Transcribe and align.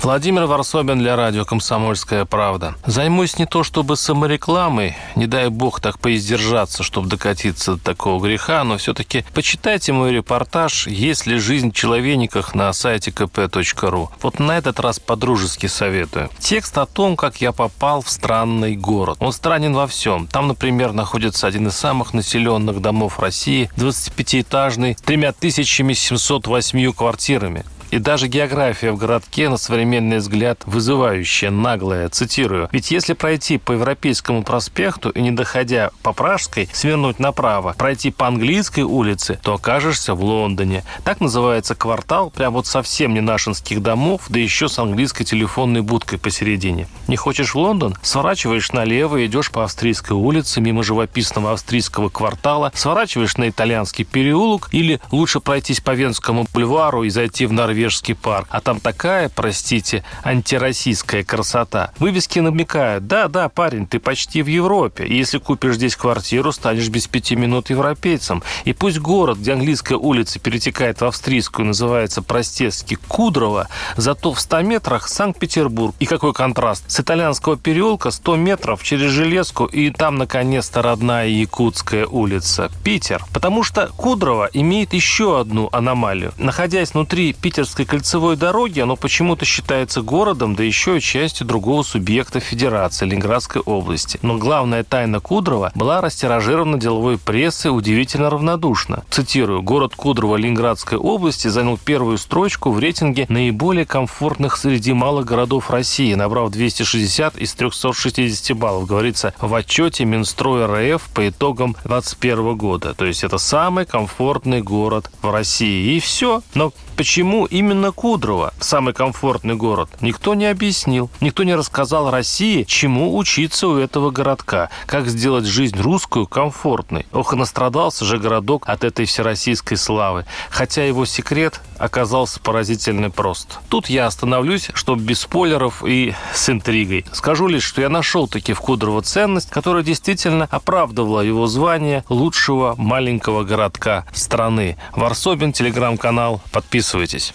Владимир 0.00 0.44
Варсобин 0.46 1.00
для 1.00 1.16
радио 1.16 1.44
«Комсомольская 1.44 2.24
правда». 2.24 2.76
Займусь 2.86 3.36
не 3.36 3.46
то 3.46 3.64
чтобы 3.64 3.96
саморекламой, 3.96 4.96
не 5.16 5.26
дай 5.26 5.48
бог 5.48 5.80
так 5.80 5.98
поиздержаться, 5.98 6.84
чтобы 6.84 7.08
докатиться 7.08 7.74
до 7.74 7.82
такого 7.82 8.24
греха, 8.24 8.62
но 8.62 8.78
все-таки 8.78 9.24
почитайте 9.34 9.92
мой 9.92 10.12
репортаж 10.12 10.86
«Есть 10.86 11.26
ли 11.26 11.38
жизнь 11.38 11.72
в 11.72 11.74
человениках» 11.74 12.54
на 12.54 12.72
сайте 12.72 13.10
kp.ru. 13.10 14.08
Вот 14.22 14.38
на 14.38 14.56
этот 14.56 14.78
раз 14.78 15.00
по-дружески 15.00 15.66
советую. 15.66 16.30
Текст 16.38 16.78
о 16.78 16.86
том, 16.86 17.16
как 17.16 17.40
я 17.40 17.50
попал 17.50 18.00
в 18.00 18.08
странный 18.08 18.76
город. 18.76 19.18
Он 19.20 19.32
странен 19.32 19.74
во 19.74 19.88
всем. 19.88 20.28
Там, 20.28 20.46
например, 20.46 20.92
находится 20.92 21.48
один 21.48 21.66
из 21.66 21.74
самых 21.74 22.14
населенных 22.14 22.80
домов 22.80 23.18
России, 23.18 23.68
25-этажный, 23.76 24.96
3708 25.04 26.92
квартирами. 26.92 27.64
И 27.90 27.98
даже 27.98 28.28
география 28.28 28.92
в 28.92 28.98
городке, 28.98 29.48
на 29.48 29.56
современный 29.56 30.18
взгляд, 30.18 30.60
вызывающая, 30.66 31.50
наглая, 31.50 32.10
цитирую. 32.10 32.68
Ведь 32.70 32.90
если 32.90 33.14
пройти 33.14 33.56
по 33.56 33.72
Европейскому 33.72 34.42
проспекту 34.42 35.08
и 35.08 35.22
не 35.22 35.30
доходя 35.30 35.90
по 36.02 36.12
Пражской, 36.12 36.68
свернуть 36.72 37.18
направо, 37.18 37.74
пройти 37.78 38.10
по 38.10 38.26
Английской 38.26 38.82
улице, 38.82 39.40
то 39.42 39.54
окажешься 39.54 40.14
в 40.14 40.22
Лондоне. 40.22 40.84
Так 41.02 41.20
называется 41.20 41.74
квартал, 41.74 42.30
прям 42.30 42.52
вот 42.52 42.66
совсем 42.66 43.14
не 43.14 43.20
нашинских 43.20 43.82
домов, 43.82 44.26
да 44.28 44.38
еще 44.38 44.68
с 44.68 44.78
английской 44.78 45.24
телефонной 45.24 45.80
будкой 45.80 46.18
посередине. 46.18 46.88
Не 47.06 47.16
хочешь 47.16 47.54
в 47.54 47.58
Лондон? 47.58 47.96
Сворачиваешь 48.02 48.72
налево 48.72 49.16
и 49.16 49.26
идешь 49.26 49.50
по 49.50 49.64
Австрийской 49.64 50.14
улице, 50.14 50.60
мимо 50.60 50.82
живописного 50.82 51.52
австрийского 51.52 52.10
квартала, 52.10 52.70
сворачиваешь 52.74 53.38
на 53.38 53.48
итальянский 53.48 54.04
переулок 54.04 54.68
или 54.72 55.00
лучше 55.10 55.40
пройтись 55.40 55.80
по 55.80 55.92
Венскому 55.92 56.46
бульвару 56.52 57.04
и 57.04 57.08
зайти 57.08 57.46
в 57.46 57.52
Норвегию 57.52 57.77
Норвежский 57.78 58.16
парк. 58.16 58.48
А 58.50 58.60
там 58.60 58.80
такая, 58.80 59.28
простите, 59.28 60.02
антироссийская 60.24 61.22
красота. 61.22 61.92
Вывески 62.00 62.40
намекают, 62.40 63.06
да-да, 63.06 63.48
парень, 63.48 63.86
ты 63.86 64.00
почти 64.00 64.42
в 64.42 64.48
Европе. 64.48 65.04
И 65.06 65.16
если 65.16 65.38
купишь 65.38 65.76
здесь 65.76 65.94
квартиру, 65.94 66.50
станешь 66.50 66.88
без 66.88 67.06
пяти 67.06 67.36
минут 67.36 67.70
европейцем. 67.70 68.42
И 68.64 68.72
пусть 68.72 68.98
город, 68.98 69.38
где 69.38 69.52
английская 69.52 69.94
улица 69.94 70.40
перетекает 70.40 71.00
в 71.00 71.04
австрийскую, 71.04 71.66
называется 71.66 72.20
простецки 72.20 72.98
Кудрово, 73.06 73.68
зато 73.96 74.32
в 74.32 74.40
100 74.40 74.62
метрах 74.62 75.06
Санкт-Петербург. 75.06 75.94
И 76.00 76.06
какой 76.06 76.32
контраст. 76.32 76.82
С 76.90 76.98
итальянского 76.98 77.56
переулка 77.56 78.10
100 78.10 78.36
метров 78.36 78.82
через 78.82 79.12
Железку, 79.12 79.66
и 79.66 79.90
там, 79.90 80.16
наконец-то, 80.16 80.82
родная 80.82 81.28
Якутская 81.28 82.06
улица. 82.06 82.72
Питер. 82.82 83.24
Потому 83.32 83.62
что 83.62 83.86
Кудрово 83.96 84.50
имеет 84.52 84.94
еще 84.94 85.40
одну 85.40 85.68
аномалию. 85.70 86.32
Находясь 86.38 86.94
внутри 86.94 87.32
Питерского 87.32 87.67
Северской 87.68 87.84
кольцевой 87.84 88.36
дороги, 88.36 88.80
оно 88.80 88.96
почему-то 88.96 89.44
считается 89.44 90.00
городом, 90.00 90.54
да 90.54 90.64
еще 90.64 90.96
и 90.96 91.00
частью 91.02 91.46
другого 91.46 91.82
субъекта 91.82 92.40
Федерации 92.40 93.04
Ленинградской 93.04 93.60
области. 93.60 94.18
Но 94.22 94.38
главная 94.38 94.84
тайна 94.84 95.20
Кудрова 95.20 95.70
была 95.74 96.00
растиражирована 96.00 96.78
деловой 96.78 97.18
прессой 97.18 97.76
удивительно 97.76 98.30
равнодушно. 98.30 99.04
Цитирую, 99.10 99.60
город 99.60 99.94
Кудрово 99.94 100.36
Ленинградской 100.36 100.96
области 100.96 101.48
занял 101.48 101.76
первую 101.76 102.16
строчку 102.16 102.70
в 102.70 102.78
рейтинге 102.78 103.26
наиболее 103.28 103.84
комфортных 103.84 104.56
среди 104.56 104.94
малых 104.94 105.26
городов 105.26 105.70
России, 105.70 106.14
набрав 106.14 106.50
260 106.50 107.36
из 107.36 107.52
360 107.52 108.56
баллов, 108.56 108.86
говорится 108.86 109.34
в 109.40 109.54
отчете 109.54 110.06
Минстроя 110.06 110.66
РФ 110.68 111.02
по 111.12 111.28
итогам 111.28 111.72
2021 111.84 112.56
года. 112.56 112.94
То 112.94 113.04
есть 113.04 113.24
это 113.24 113.36
самый 113.36 113.84
комфортный 113.84 114.62
город 114.62 115.10
в 115.20 115.30
России. 115.30 115.96
И 115.96 116.00
все. 116.00 116.40
Но 116.54 116.72
почему 116.98 117.46
именно 117.46 117.92
Кудрово 117.92 118.52
самый 118.58 118.92
комфортный 118.92 119.54
город, 119.54 119.88
никто 120.00 120.34
не 120.34 120.46
объяснил. 120.46 121.10
Никто 121.20 121.44
не 121.44 121.54
рассказал 121.54 122.10
России, 122.10 122.64
чему 122.64 123.16
учиться 123.16 123.68
у 123.68 123.76
этого 123.76 124.10
городка, 124.10 124.68
как 124.86 125.06
сделать 125.06 125.44
жизнь 125.44 125.80
русскую 125.80 126.26
комфортной. 126.26 127.06
Ох, 127.12 127.32
и 127.32 127.36
настрадался 127.36 128.04
же 128.04 128.18
городок 128.18 128.68
от 128.68 128.82
этой 128.82 129.06
всероссийской 129.06 129.76
славы, 129.76 130.26
хотя 130.50 130.84
его 130.84 131.06
секрет 131.06 131.60
оказался 131.78 132.40
поразительно 132.40 133.10
прост. 133.10 133.60
Тут 133.68 133.88
я 133.88 134.06
остановлюсь, 134.06 134.70
чтобы 134.74 135.02
без 135.02 135.20
спойлеров 135.20 135.84
и 135.86 136.14
с 136.34 136.48
интригой. 136.48 137.06
Скажу 137.12 137.46
лишь, 137.46 137.62
что 137.62 137.80
я 137.80 137.88
нашел 137.88 138.26
таки 138.26 138.52
в 138.52 138.60
Кудрово 138.60 139.02
ценность, 139.02 139.50
которая 139.50 139.84
действительно 139.84 140.48
оправдывала 140.50 141.20
его 141.20 141.46
звание 141.46 142.02
лучшего 142.08 142.74
маленького 142.76 143.44
городка 143.44 144.04
страны. 144.12 144.76
Варсобин, 144.96 145.52
телеграм-канал, 145.52 146.40
подписывайтесь. 146.88 147.34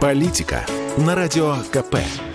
Политика 0.00 0.64
на 0.96 1.14
радио 1.14 1.56
КП. 1.72 2.27